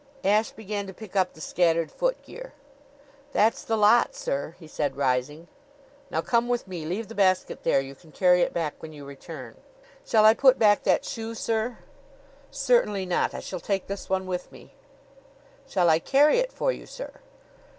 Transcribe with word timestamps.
Ashe 0.23 0.49
began 0.51 0.87
to 0.87 0.95
pick 0.95 1.15
up 1.15 1.33
the 1.33 1.41
scattered 1.41 1.91
footgear. 1.91 2.53
"That's 3.33 3.63
the 3.63 3.77
lot, 3.77 4.15
sir," 4.15 4.55
he 4.57 4.65
said, 4.67 4.97
rising. 4.97 5.47
"Now 6.09 6.21
come 6.21 6.49
with 6.49 6.67
me. 6.67 6.85
Leave 6.87 7.07
the 7.07 7.13
basket 7.13 7.61
there. 7.61 7.79
You 7.81 7.93
can 7.93 8.11
carry 8.11 8.41
it 8.41 8.51
back 8.51 8.73
when 8.79 8.93
you 8.93 9.05
return." 9.05 9.57
"Shall 10.03 10.25
I 10.25 10.33
put 10.33 10.57
back 10.57 10.81
that 10.85 11.05
shoe, 11.05 11.35
sir?" 11.35 11.77
"Certainly 12.49 13.05
not. 13.05 13.35
I 13.35 13.41
shall 13.41 13.59
take 13.59 13.85
this 13.85 14.09
one 14.09 14.25
with 14.25 14.51
me." 14.51 14.73
"Shall 15.69 15.87
I 15.87 15.99
carry 15.99 16.39
it 16.39 16.51
for 16.51 16.71
you, 16.71 16.87
sir?" 16.87 17.21